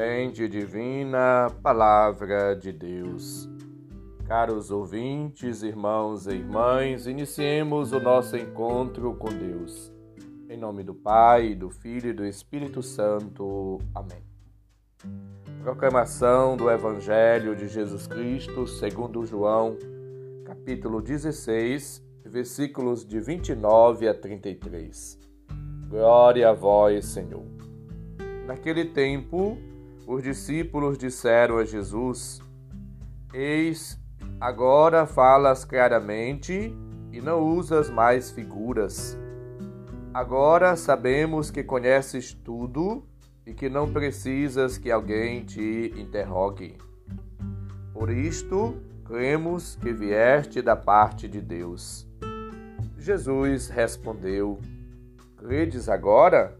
[0.00, 3.46] Semente Divina, Palavra de Deus.
[4.26, 9.92] Caros ouvintes, irmãos e irmãs, iniciemos o nosso encontro com Deus.
[10.48, 13.78] Em nome do Pai, do Filho e do Espírito Santo.
[13.94, 14.24] Amém.
[15.62, 19.76] Proclamação do Evangelho de Jesus Cristo segundo João,
[20.46, 25.18] capítulo 16, versículos de 29 a 33.
[25.90, 27.44] Glória a vós, Senhor.
[28.46, 29.58] Naquele tempo,
[30.10, 32.42] os discípulos disseram a Jesus:
[33.32, 33.96] Eis,
[34.40, 36.76] agora falas claramente
[37.12, 39.16] e não usas mais figuras.
[40.12, 43.06] Agora sabemos que conheces tudo
[43.46, 46.76] e que não precisas que alguém te interrogue.
[47.92, 52.04] Por isto, cremos que vieste da parte de Deus.
[52.98, 54.58] Jesus respondeu:
[55.36, 56.59] Credes agora?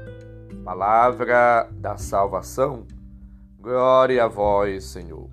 [0.63, 2.85] Palavra da salvação,
[3.59, 5.27] glória a vós, Senhor.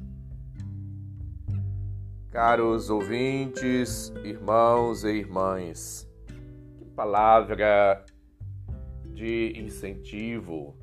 [2.31, 6.09] Caros ouvintes, irmãos e irmãs,
[6.79, 8.03] que palavra
[9.13, 10.75] de incentivo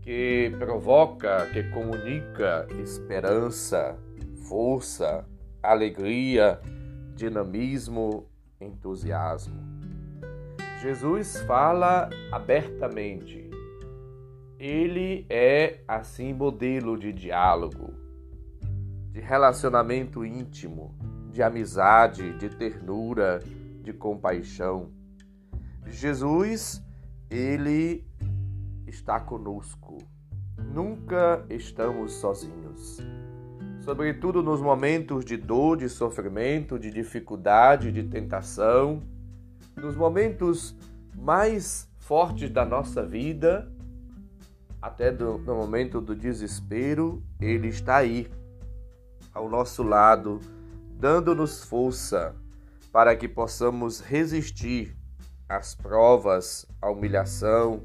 [0.00, 3.98] que provoca, que comunica esperança,
[4.48, 5.26] força,
[5.62, 6.58] alegria,
[7.14, 8.26] dinamismo,
[8.58, 9.60] entusiasmo.
[10.80, 13.49] Jesus fala abertamente
[14.60, 17.94] ele é, assim, modelo de diálogo,
[19.10, 20.94] de relacionamento íntimo,
[21.32, 23.38] de amizade, de ternura,
[23.82, 24.90] de compaixão.
[25.86, 26.84] Jesus,
[27.30, 28.06] ele
[28.86, 29.96] está conosco.
[30.58, 32.98] Nunca estamos sozinhos.
[33.80, 39.02] Sobretudo nos momentos de dor, de sofrimento, de dificuldade, de tentação,
[39.74, 40.76] nos momentos
[41.16, 43.72] mais fortes da nossa vida,
[44.80, 48.30] até do, no momento do desespero, Ele está aí,
[49.32, 50.40] ao nosso lado,
[50.98, 52.34] dando-nos força
[52.92, 54.96] para que possamos resistir
[55.48, 57.82] às provas, à humilhação,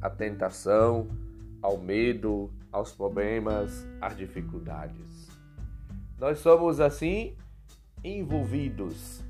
[0.00, 1.08] à tentação,
[1.60, 5.28] ao medo, aos problemas, às dificuldades.
[6.18, 7.36] Nós somos assim
[8.02, 9.22] envolvidos,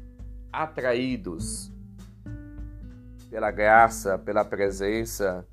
[0.53, 1.73] atraídos
[3.31, 5.47] pela graça, pela presença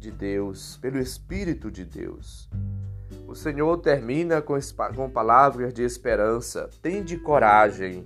[0.00, 2.48] de Deus, pelo Espírito de Deus.
[3.28, 4.54] O Senhor termina com,
[4.96, 6.70] com palavras de esperança.
[6.82, 8.04] Tende coragem,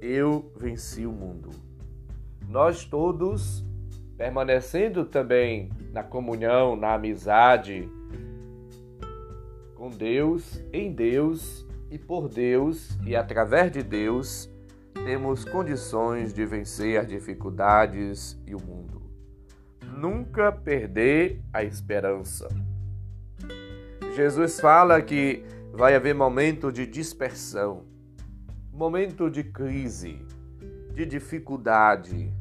[0.00, 1.50] eu venci o mundo.
[2.48, 3.64] Nós todos,
[4.16, 7.88] permanecendo também na comunhão, na amizade
[9.76, 14.50] com Deus, em Deus e por Deus e através de Deus,
[15.04, 18.99] temos condições de vencer as dificuldades e o mundo
[20.00, 22.48] nunca perder a esperança.
[24.16, 25.44] Jesus fala que
[25.74, 27.84] vai haver momento de dispersão,
[28.72, 30.24] momento de crise,
[30.94, 32.32] de dificuldade,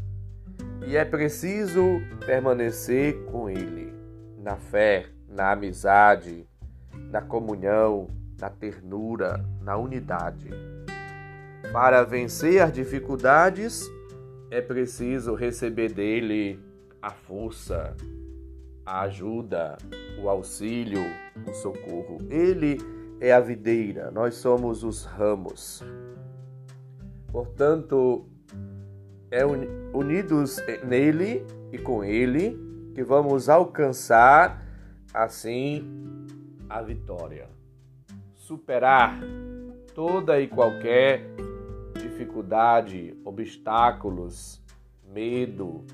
[0.88, 1.84] e é preciso
[2.26, 3.94] permanecer com Ele,
[4.38, 6.48] na fé, na amizade,
[7.12, 8.08] na comunhão,
[8.40, 10.50] na ternura, na unidade.
[11.74, 13.84] Para vencer as dificuldades,
[14.50, 16.70] é preciso receber dele
[17.02, 17.96] a força,
[18.86, 19.78] a ajuda,
[20.22, 21.02] o auxílio,
[21.48, 22.18] o socorro.
[22.30, 22.78] Ele
[23.20, 25.84] é a videira, nós somos os ramos.
[27.32, 28.26] Portanto,
[29.32, 29.46] é
[29.94, 32.58] unidos nele e com ele
[32.96, 34.66] que vamos alcançar
[35.14, 35.88] assim
[36.68, 37.48] a vitória.
[38.36, 39.20] Superar
[39.94, 41.24] toda e qualquer
[42.02, 44.62] dificuldade, obstáculos,
[45.14, 45.86] medo,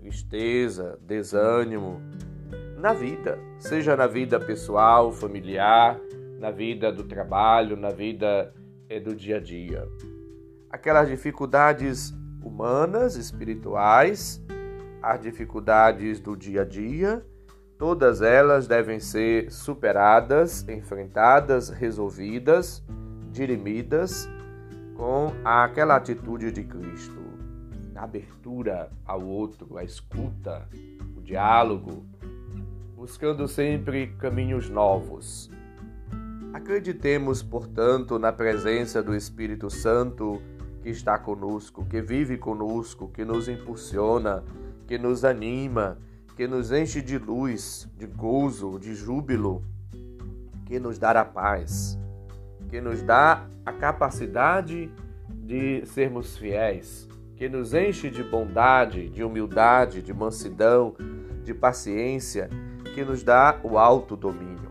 [0.00, 2.00] tristeza, desânimo
[2.78, 6.00] na vida, seja na vida pessoal, familiar,
[6.38, 8.54] na vida do trabalho, na vida
[8.88, 9.86] eh, do dia a dia.
[10.70, 14.42] Aquelas dificuldades humanas, espirituais,
[15.02, 17.22] as dificuldades do dia a dia,
[17.76, 22.82] todas elas devem ser superadas, enfrentadas, resolvidas,
[23.30, 24.28] dirimidas
[24.96, 27.29] com aquela atitude de Cristo
[28.02, 30.68] abertura ao outro, a escuta,
[31.16, 32.04] o diálogo,
[32.96, 35.50] buscando sempre caminhos novos.
[36.52, 40.40] Acreditemos, portanto, na presença do Espírito Santo
[40.82, 44.42] que está conosco, que vive conosco, que nos impulsiona,
[44.86, 45.98] que nos anima,
[46.36, 49.62] que nos enche de luz, de gozo, de júbilo,
[50.64, 51.98] que nos dará paz,
[52.68, 54.90] que nos dá a capacidade
[55.28, 57.08] de sermos fiéis,
[57.40, 60.94] que nos enche de bondade, de humildade, de mansidão,
[61.42, 62.50] de paciência,
[62.94, 64.70] que nos dá o alto domínio.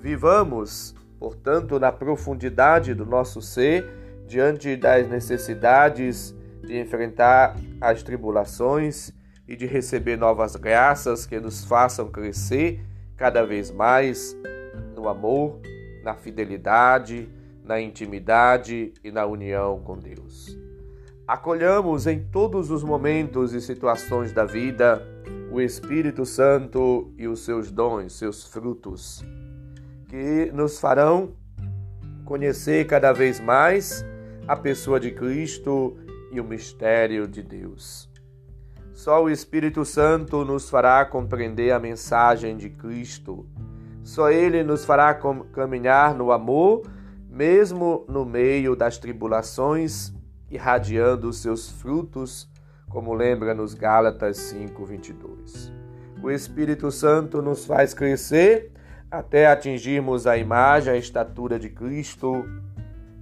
[0.00, 3.84] Vivamos, portanto, na profundidade do nosso ser,
[4.28, 6.32] diante das necessidades
[6.62, 9.10] de enfrentar as tribulações
[9.48, 12.80] e de receber novas graças que nos façam crescer
[13.16, 14.36] cada vez mais
[14.94, 15.58] no amor,
[16.04, 17.28] na fidelidade,
[17.64, 20.56] na intimidade e na união com Deus.
[21.26, 25.04] Acolhamos em todos os momentos e situações da vida
[25.50, 29.24] o Espírito Santo e os seus dons, seus frutos,
[30.08, 31.32] que nos farão
[32.24, 34.04] conhecer cada vez mais
[34.46, 35.96] a pessoa de Cristo
[36.30, 38.08] e o mistério de Deus.
[38.92, 43.44] Só o Espírito Santo nos fará compreender a mensagem de Cristo.
[44.04, 45.12] Só Ele nos fará
[45.52, 46.82] caminhar no amor,
[47.28, 50.15] mesmo no meio das tribulações,
[50.50, 52.48] irradiando os seus frutos,
[52.88, 55.72] como lembra nos Gálatas 5:22.
[56.22, 58.72] O Espírito Santo nos faz crescer
[59.10, 62.44] até atingirmos a imagem, a estatura de Cristo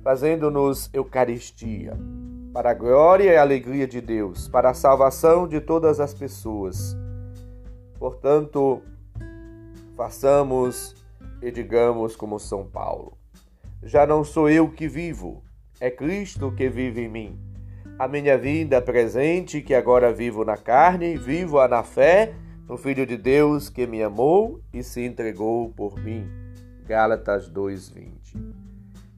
[0.05, 1.97] fazendo-nos Eucaristia,
[2.53, 6.95] para a glória e alegria de Deus, para a salvação de todas as pessoas.
[7.99, 8.83] Portanto,
[9.97, 10.95] façamos
[11.41, 13.17] e digamos como São Paulo:
[13.83, 15.43] Já não sou eu que vivo,
[15.85, 17.39] é Cristo que vive em mim.
[17.99, 22.35] A minha vida presente, que agora vivo na carne, vivo-a na fé
[22.67, 26.27] no Filho de Deus que me amou e se entregou por mim.
[26.87, 28.65] Gálatas 2:20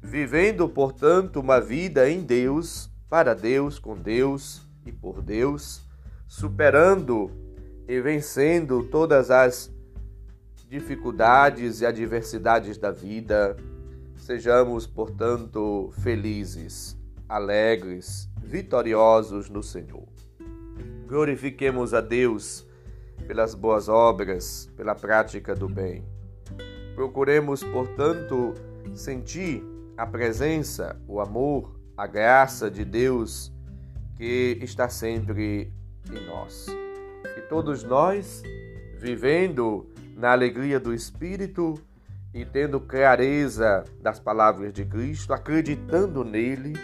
[0.03, 5.83] vivendo, portanto, uma vida em Deus, para Deus, com Deus e por Deus,
[6.27, 7.31] superando
[7.89, 9.73] e vencendo todas as
[10.69, 13.57] dificuldades e adversidades da vida.
[14.27, 20.09] Sejamos, portanto, felizes, alegres, vitoriosos no Senhor.
[21.07, 22.67] Glorifiquemos a Deus
[23.29, 26.05] pelas boas obras, pela prática do bem.
[26.97, 28.53] Procuremos, portanto,
[28.97, 29.63] sentir
[29.97, 33.53] a presença, o amor, a graça de Deus
[34.17, 35.73] que está sempre
[36.11, 36.67] em nós.
[37.39, 38.43] E todos nós,
[38.99, 41.81] vivendo na alegria do Espírito
[42.37, 46.75] e tendo clareza das palavras de Cristo, acreditando nele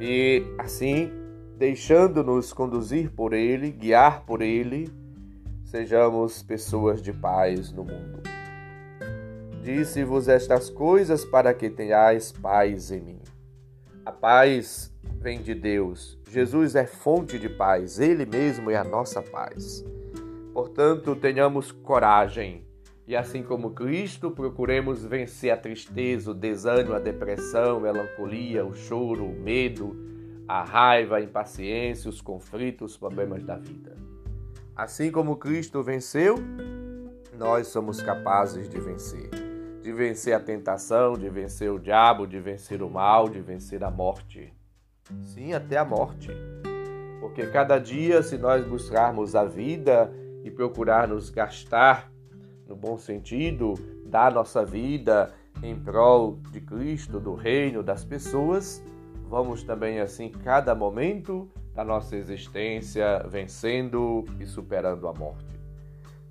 [0.00, 1.08] e assim
[1.56, 4.92] deixando-nos conduzir por ele, guiar por ele,
[5.64, 8.20] sejamos pessoas de paz no mundo.
[9.62, 13.20] Disse-vos estas coisas para que tenhais paz em mim.
[14.04, 16.18] A paz vem de Deus.
[16.28, 19.84] Jesus é fonte de paz, Ele mesmo é a nossa paz.
[20.52, 22.65] Portanto, tenhamos coragem
[23.06, 28.74] e, assim como Cristo, procuremos vencer a tristeza, o desânimo, a depressão, a melancolia, o
[28.74, 29.96] choro, o medo,
[30.48, 33.96] a raiva, a impaciência, os conflitos, os problemas da vida.
[34.74, 36.36] Assim como Cristo venceu,
[37.38, 39.30] nós somos capazes de vencer
[39.86, 43.90] de vencer a tentação, de vencer o diabo, de vencer o mal, de vencer a
[43.90, 44.52] morte.
[45.22, 46.28] Sim, até a morte.
[47.20, 52.10] Porque cada dia, se nós buscarmos a vida e procurar nos gastar
[52.66, 53.74] no bom sentido,
[54.06, 55.32] dar nossa vida
[55.62, 58.82] em prol de Cristo, do reino, das pessoas,
[59.28, 65.60] vamos também assim cada momento da nossa existência vencendo e superando a morte.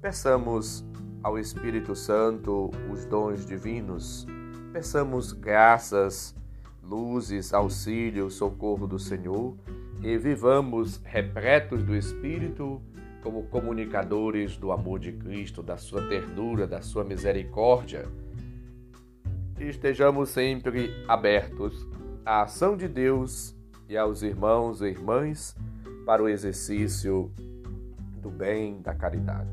[0.02, 0.86] Peçamos
[1.24, 4.28] ao Espírito Santo os dons divinos.
[4.72, 6.36] Peçamos graças,
[6.84, 9.56] luzes, auxílio, socorro do Senhor
[10.02, 12.82] e vivamos repletos do Espírito
[13.26, 18.06] como comunicadores do amor de Cristo, da sua ternura, da sua misericórdia.
[19.60, 21.90] Estejamos sempre abertos
[22.24, 23.56] à ação de Deus
[23.90, 25.56] e aos irmãos e irmãs
[26.06, 27.32] para o exercício
[28.22, 29.50] do bem, da caridade.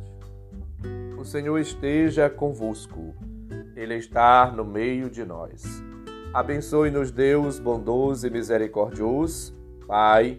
[1.19, 3.15] O Senhor esteja convosco,
[3.75, 5.83] Ele está no meio de nós.
[6.35, 10.39] Abençoe-nos, Deus bondoso e misericordioso, Pai,